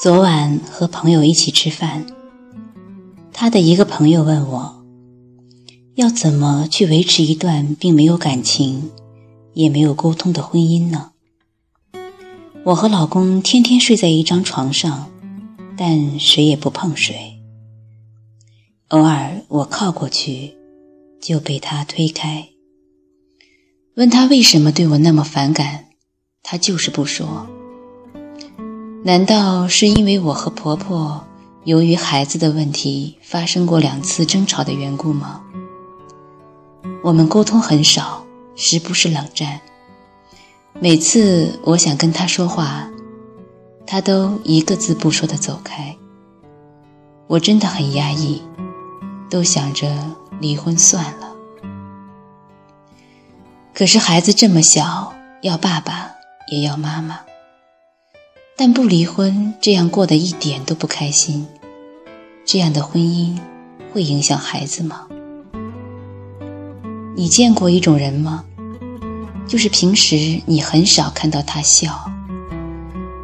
[0.00, 2.06] 昨晚和朋友一起吃饭，
[3.32, 4.84] 他的一个朋友问我，
[5.96, 8.92] 要怎么去维持一段并没有感情、
[9.54, 11.10] 也没有沟通的婚姻呢？
[12.64, 15.10] 我和老公天天睡在一张床上，
[15.76, 17.40] 但谁也不碰谁。
[18.90, 20.54] 偶尔我靠过去，
[21.20, 22.50] 就被他推开。
[23.96, 25.86] 问他为什么对我那么反感，
[26.44, 27.48] 他就是不说。
[29.04, 31.24] 难道是因为我和婆婆
[31.64, 35.40] 由于孩子的问题发生过两次争吵的缘故吗？
[37.02, 38.24] 我们沟通很少，
[38.56, 39.60] 时不时冷战。
[40.80, 42.90] 每次我想跟他说话，
[43.86, 45.96] 他都一个字不说的走开。
[47.28, 48.42] 我真的很压抑，
[49.30, 49.88] 都想着
[50.40, 51.32] 离婚算了。
[53.72, 56.10] 可是孩子这么小，要爸爸
[56.50, 57.20] 也要妈妈。
[58.60, 61.46] 但不离婚，这样过得一点都不开心。
[62.44, 63.38] 这样的婚姻
[63.92, 65.06] 会影响孩子吗？
[67.14, 68.44] 你见过一种人吗？
[69.46, 72.10] 就是平时你很少看到他笑，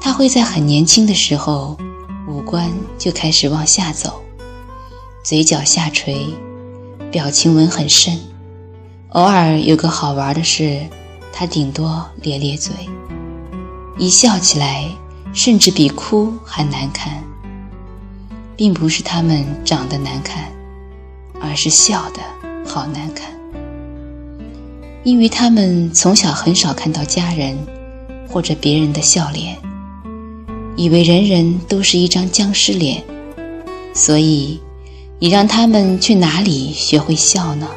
[0.00, 1.76] 他会在很年轻的时候，
[2.28, 4.22] 五官就开始往下走，
[5.24, 6.24] 嘴角下垂，
[7.10, 8.16] 表情纹很深。
[9.08, 10.86] 偶尔有个好玩的事，
[11.32, 12.72] 他顶多咧咧嘴，
[13.98, 14.88] 一笑起来。
[15.36, 17.22] 甚至比哭还难看，
[18.56, 20.50] 并不是他们长得难看，
[21.42, 22.20] 而是笑的
[22.66, 23.30] 好难看。
[25.04, 27.54] 因为他们从小很少看到家人
[28.26, 29.58] 或者别人的笑脸，
[30.74, 33.04] 以为人人都是一张僵尸脸，
[33.92, 34.58] 所以
[35.18, 37.68] 你让他们去哪里学会笑呢？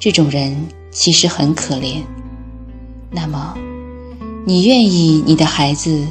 [0.00, 2.02] 这种人其实很可怜。
[3.12, 3.56] 那么。
[4.48, 6.06] 你愿意你的孩子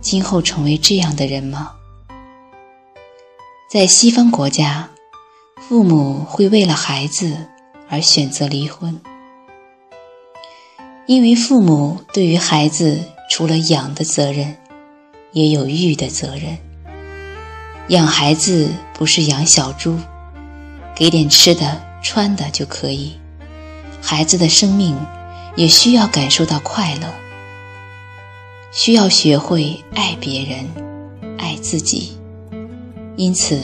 [0.00, 1.74] 今后成为这样的人吗？
[3.70, 4.88] 在西方国家，
[5.60, 7.46] 父母会为了孩子
[7.88, 9.00] 而选择离婚，
[11.06, 13.00] 因为父母对于孩子
[13.30, 14.56] 除了养的责任，
[15.30, 16.58] 也有育的责任。
[17.90, 19.96] 养孩子不是养小猪，
[20.96, 23.16] 给点吃的、穿的就可以。
[24.02, 24.98] 孩子的生命
[25.54, 27.08] 也需要感受到快乐。
[28.70, 30.64] 需要学会爱别人，
[31.38, 32.16] 爱自己。
[33.16, 33.58] 因此，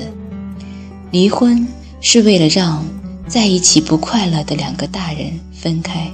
[1.10, 1.66] 离婚
[2.00, 2.84] 是为了让
[3.26, 6.10] 在一起不快乐的两个大人分开，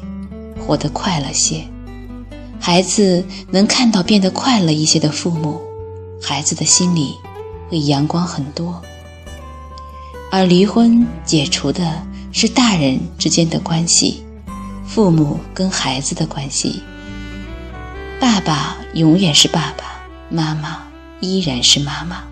[0.59, 1.65] 活得快乐些。
[2.61, 5.61] 孩子能看到变得快乐一些的父母，
[6.21, 7.15] 孩子的心里
[7.71, 8.83] 会阳光很多。
[10.31, 14.22] 而离婚解除的是大人之间的关系，
[14.87, 16.83] 父母跟孩子的关系。
[18.21, 20.83] 爸爸永远是爸爸，妈妈
[21.21, 22.23] 依然是妈妈，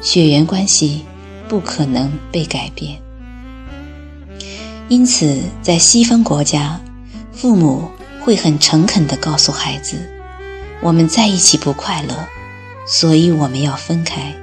[0.00, 1.04] 血缘关系
[1.46, 2.98] 不可能被改变。
[4.88, 6.80] 因此，在西方国家，
[7.32, 7.90] 父母
[8.22, 9.98] 会很诚恳地告诉孩子
[10.80, 12.14] ：“我们在一起不快乐，
[12.86, 14.34] 所以我们要分开。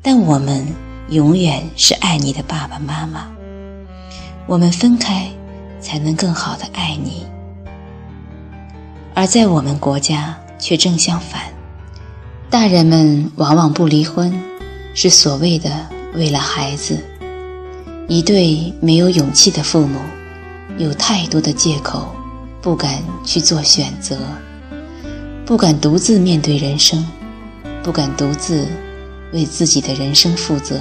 [0.00, 0.64] 但我们
[1.08, 3.26] 永远是爱你的爸爸妈妈。
[4.46, 5.28] 我们分开，
[5.80, 7.26] 才能更好的爱你。”
[9.18, 11.40] 而在我们国家却正相反，
[12.50, 14.30] 大人们往往不离婚，
[14.92, 15.70] 是所谓的
[16.12, 17.02] 为了孩子。
[18.08, 19.98] 一对没有勇气的父母，
[20.76, 22.14] 有太多的借口，
[22.60, 24.18] 不敢去做选择，
[25.46, 27.02] 不敢独自面对人生，
[27.82, 28.68] 不敢独自
[29.32, 30.78] 为自己的人生负责。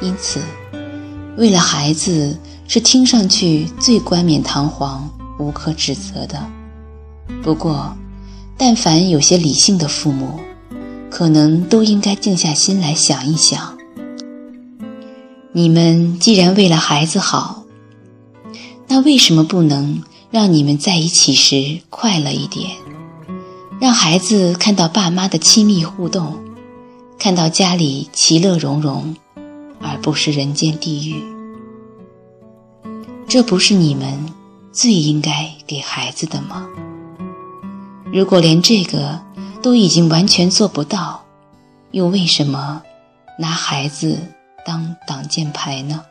[0.00, 0.40] 因此，
[1.36, 2.36] 为了孩子
[2.66, 5.08] 是听上去最冠冕堂皇、
[5.38, 6.44] 无可指责的。
[7.42, 7.96] 不过，
[8.56, 10.40] 但凡有些理性的父母，
[11.10, 13.76] 可能都应该静下心来想一想：
[15.52, 17.64] 你们既然为了孩子好，
[18.88, 22.70] 那为什么不能让你们在一起时快乐一点？
[23.80, 26.34] 让孩子看到爸妈的亲密互动，
[27.18, 29.14] 看到家里其乐融融，
[29.80, 31.22] 而不是人间地狱。
[33.28, 34.32] 这不是你们
[34.72, 36.66] 最应该给孩子的吗？
[38.16, 39.20] 如果连这个
[39.62, 41.22] 都已经完全做不到，
[41.90, 42.80] 又为什么
[43.38, 44.18] 拿孩子
[44.64, 46.02] 当挡箭牌呢？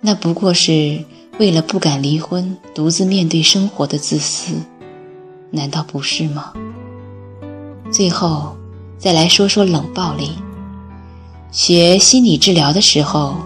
[0.00, 1.04] 那不过是
[1.38, 4.54] 为了不敢离婚、独自面对生活的自私，
[5.50, 6.54] 难道不是吗？
[7.92, 8.56] 最后
[8.96, 10.30] 再来说说冷暴力。
[11.52, 13.36] 学心理治疗的时候，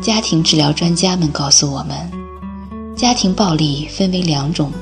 [0.00, 2.10] 家庭治疗专家们告诉我们，
[2.96, 4.72] 家庭暴力分为两种：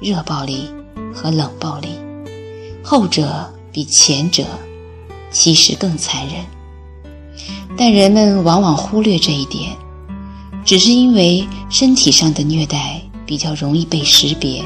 [0.00, 0.68] 热暴力。
[1.14, 1.88] 和冷暴力，
[2.82, 4.44] 后者比前者
[5.30, 6.34] 其实更残忍。
[7.76, 9.76] 但人们往往忽略这一点，
[10.64, 14.62] 只是因为身体上的虐待比较容易被识别。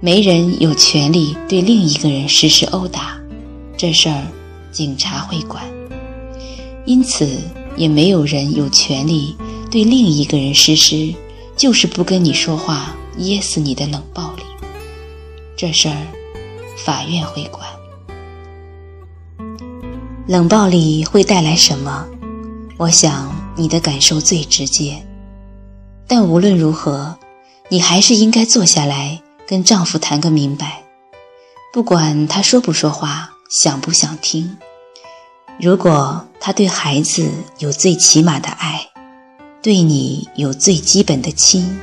[0.00, 3.18] 没人有权利对另一个人实施殴打，
[3.76, 4.22] 这事儿
[4.70, 5.64] 警察会管。
[6.84, 7.38] 因此，
[7.76, 9.34] 也没有人有权利
[9.70, 11.14] 对另一个人实施
[11.56, 14.33] “就是不跟你说话，噎死你”的冷暴。
[15.56, 15.96] 这事儿，
[16.84, 17.66] 法院会管。
[20.26, 22.06] 冷暴力会带来什么？
[22.78, 25.04] 我想你的感受最直接。
[26.06, 27.18] 但无论如何，
[27.68, 29.20] 你还是应该坐下来。
[29.46, 30.84] 跟丈夫谈个明白，
[31.70, 34.56] 不管他说不说话，想不想听。
[35.60, 38.88] 如果他对孩子有最起码的爱，
[39.60, 41.78] 对你有最基本的亲，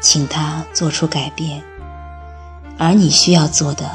[0.00, 1.62] 请他做出改变。
[2.78, 3.90] 而你需要做的，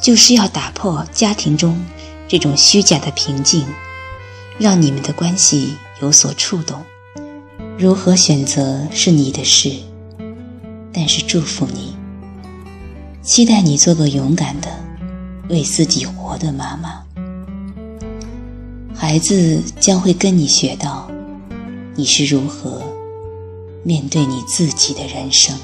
[0.00, 1.82] 就是要打破家庭中
[2.28, 3.66] 这种虚假的平静，
[4.58, 6.82] 让你们的关系有所触动。
[7.78, 9.72] 如何选择是你的事，
[10.92, 11.96] 但是祝福你。
[13.22, 14.68] 期待你做个勇敢的、
[15.48, 17.02] 为自己活的妈妈。
[18.94, 21.10] 孩子将会跟你学到，
[21.96, 22.82] 你是如何
[23.82, 25.56] 面对你自己的人生。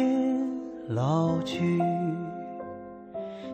[0.00, 0.48] 天
[0.88, 1.78] 老去，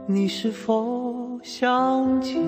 [0.07, 1.13] 你是否
[1.43, 2.41] 想起，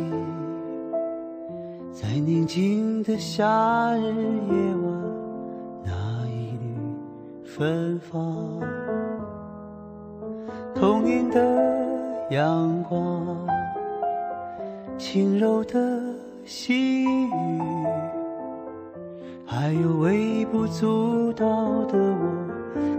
[1.92, 4.54] 在宁静的夏日夜
[4.84, 5.02] 晚，
[5.84, 6.76] 那一缕
[7.42, 8.60] 芬芳，
[10.76, 11.40] 童年的
[12.30, 13.26] 阳光，
[14.96, 16.00] 轻柔的
[16.44, 17.30] 细雨，
[19.44, 22.47] 还有微不足道的我。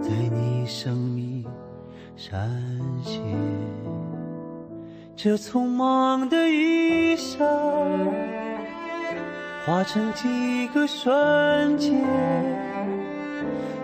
[0.02, 1.46] 在你生命
[2.16, 2.50] 闪
[3.04, 3.22] 现，
[5.16, 7.48] 这匆忙的一生，
[9.66, 11.94] 化成几个瞬间，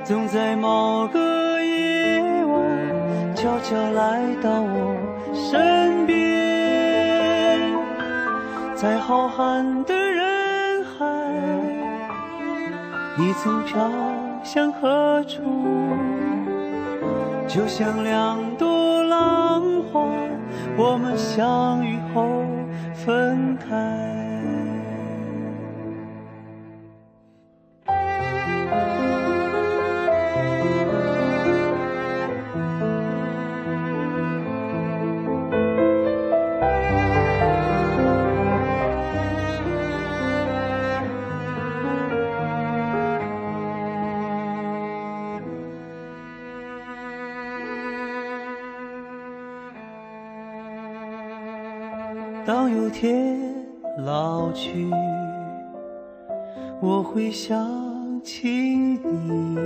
[0.04, 4.96] 总在某个夜晚，悄悄来到我
[5.34, 6.16] 身边，
[8.76, 11.06] 在浩瀚的人海，
[13.18, 14.05] 你曾飘。
[14.56, 15.42] 向何处？
[17.46, 19.62] 就像两朵浪
[19.92, 20.00] 花，
[20.78, 22.42] 我们相遇后
[22.94, 23.76] 分开。
[52.46, 53.40] 当有天
[53.98, 54.88] 老去，
[56.80, 57.58] 我会想
[58.22, 59.58] 起你，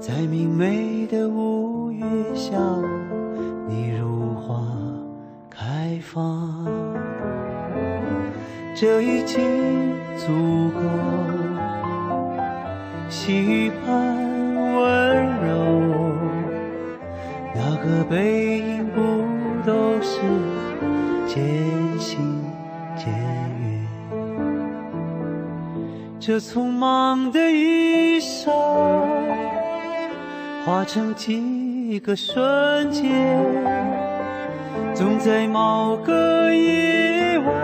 [0.00, 2.56] 在明媚的五月下，
[3.68, 4.66] 你如花
[5.50, 6.64] 开放，
[8.74, 9.44] 这已经
[10.16, 10.80] 足够，
[13.10, 14.16] 细雨般
[14.54, 15.54] 温柔，
[17.54, 18.85] 那个背影？
[21.36, 21.44] 渐
[21.98, 22.40] 行
[22.96, 23.86] 渐远，
[26.18, 28.50] 这匆忙的一生，
[30.64, 33.12] 化成几个瞬间，
[34.94, 37.54] 总在某个夜晚，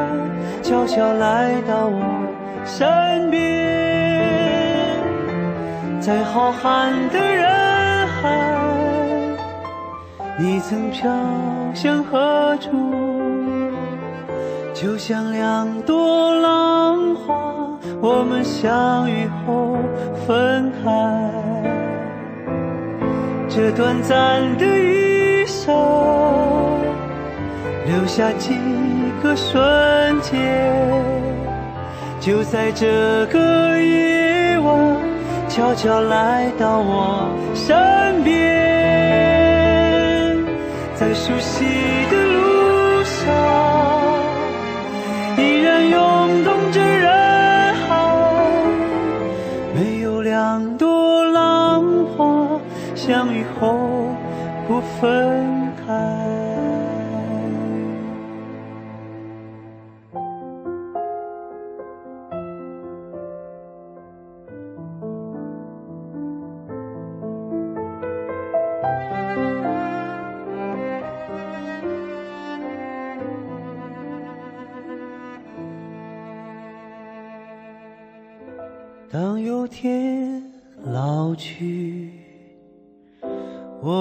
[0.62, 2.02] 悄悄来到我
[2.66, 3.40] 身边，
[5.98, 8.54] 在浩瀚的人海，
[10.38, 11.10] 你曾飘
[11.72, 13.11] 向何处？
[14.82, 17.34] 就像两朵浪花，
[18.00, 19.76] 我们相遇后
[20.26, 21.30] 分开。
[23.48, 25.72] 这短暂的一生，
[27.86, 28.58] 留下几
[29.22, 30.74] 个瞬间，
[32.18, 34.96] 就在这个夜晚，
[35.48, 38.34] 悄悄来到我身边，
[40.96, 41.66] 在熟悉
[42.10, 42.16] 的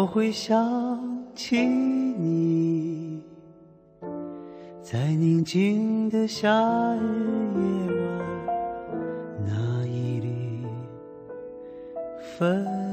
[0.02, 0.58] 我会想
[1.36, 3.22] 起你，
[4.82, 6.50] 在宁静的夏
[6.96, 7.04] 日
[7.56, 8.26] 夜晚，
[9.46, 10.66] 那一缕
[12.20, 12.91] 芬。